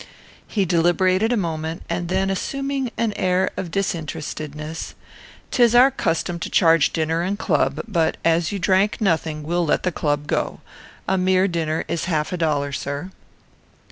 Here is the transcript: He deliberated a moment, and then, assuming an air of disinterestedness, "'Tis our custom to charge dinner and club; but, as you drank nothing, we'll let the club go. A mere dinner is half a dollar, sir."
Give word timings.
He 0.47 0.65
deliberated 0.65 1.31
a 1.31 1.37
moment, 1.37 1.83
and 1.87 2.07
then, 2.09 2.31
assuming 2.31 2.89
an 2.97 3.13
air 3.15 3.51
of 3.55 3.69
disinterestedness, 3.69 4.95
"'Tis 5.51 5.75
our 5.75 5.91
custom 5.91 6.39
to 6.39 6.49
charge 6.49 6.91
dinner 6.91 7.21
and 7.21 7.37
club; 7.37 7.81
but, 7.87 8.17
as 8.25 8.51
you 8.51 8.57
drank 8.57 8.99
nothing, 8.99 9.43
we'll 9.43 9.63
let 9.63 9.83
the 9.83 9.91
club 9.91 10.25
go. 10.25 10.61
A 11.07 11.19
mere 11.19 11.47
dinner 11.47 11.85
is 11.87 12.05
half 12.05 12.33
a 12.33 12.37
dollar, 12.37 12.71
sir." 12.71 13.11